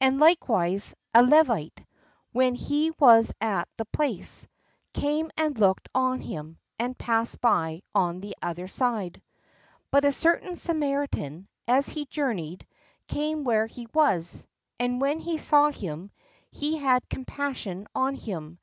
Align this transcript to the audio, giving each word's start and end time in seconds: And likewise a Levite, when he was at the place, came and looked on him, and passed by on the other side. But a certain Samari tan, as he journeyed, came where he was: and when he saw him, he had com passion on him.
And 0.00 0.20
likewise 0.20 0.94
a 1.12 1.24
Levite, 1.26 1.84
when 2.30 2.54
he 2.54 2.92
was 3.00 3.34
at 3.40 3.66
the 3.76 3.84
place, 3.86 4.46
came 4.94 5.28
and 5.36 5.58
looked 5.58 5.88
on 5.92 6.20
him, 6.20 6.58
and 6.78 6.96
passed 6.96 7.40
by 7.40 7.82
on 7.92 8.20
the 8.20 8.36
other 8.40 8.68
side. 8.68 9.20
But 9.90 10.04
a 10.04 10.12
certain 10.12 10.52
Samari 10.52 11.08
tan, 11.10 11.48
as 11.66 11.88
he 11.88 12.06
journeyed, 12.06 12.64
came 13.08 13.42
where 13.42 13.66
he 13.66 13.88
was: 13.92 14.44
and 14.78 15.00
when 15.00 15.18
he 15.18 15.36
saw 15.36 15.70
him, 15.70 16.12
he 16.52 16.76
had 16.78 17.10
com 17.10 17.24
passion 17.24 17.88
on 17.92 18.14
him. 18.14 18.60